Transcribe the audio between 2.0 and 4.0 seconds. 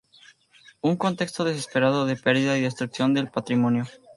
de perdida y destrucción del patrimonio